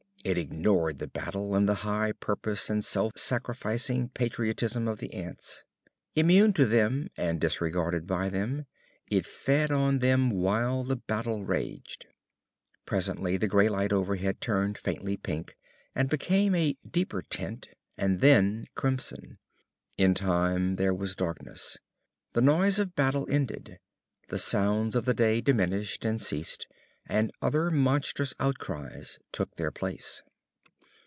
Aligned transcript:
It 0.23 0.37
ignored 0.37 0.99
the 0.99 1.07
battle 1.07 1.55
and 1.55 1.67
the 1.67 1.73
high 1.81 2.11
purpose 2.11 2.69
and 2.69 2.85
self 2.85 3.17
sacrificing 3.17 4.09
patriotism 4.09 4.87
of 4.87 4.99
the 4.99 5.11
ants. 5.15 5.63
Immune 6.13 6.53
to 6.53 6.67
them 6.67 7.07
and 7.17 7.41
disregarded 7.41 8.05
by 8.05 8.29
them, 8.29 8.67
it 9.09 9.25
fed 9.25 9.71
on 9.71 9.97
them 9.97 10.29
while 10.29 10.83
the 10.83 10.97
battle 10.97 11.43
raged. 11.43 12.05
Presently 12.85 13.35
the 13.35 13.47
gray 13.47 13.67
light 13.67 13.91
overhead 13.91 14.39
turned 14.41 14.77
faintly 14.77 15.17
pink, 15.17 15.57
and 15.95 16.07
became 16.07 16.53
a 16.53 16.77
deeper 16.87 17.23
tint 17.23 17.69
and 17.97 18.21
then 18.21 18.67
crimson. 18.75 19.39
In 19.97 20.13
time 20.13 20.75
there 20.75 20.93
was 20.93 21.15
darkness. 21.15 21.79
The 22.33 22.41
noise 22.41 22.77
of 22.77 22.93
battle 22.95 23.27
ended. 23.27 23.79
The 24.27 24.37
sounds 24.37 24.95
of 24.95 25.05
the 25.05 25.15
day 25.15 25.41
diminished 25.41 26.05
and 26.05 26.21
ceased, 26.21 26.67
and 27.07 27.31
other 27.41 27.71
monstrous 27.71 28.31
outcries 28.39 29.17
took 29.31 29.55
their 29.55 29.71
place. 29.71 30.21